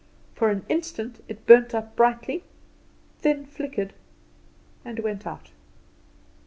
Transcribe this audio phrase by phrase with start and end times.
[0.33, 2.43] For an instant it burnt up brightly,
[3.21, 3.93] then flickered
[4.83, 5.51] and went out.